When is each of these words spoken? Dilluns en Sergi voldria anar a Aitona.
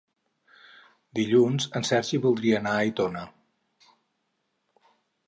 Dilluns 1.19 1.67
en 1.79 1.85
Sergi 1.89 2.19
voldria 2.23 2.57
anar 2.61 2.71
a 2.79 2.79
Aitona. 2.87 3.21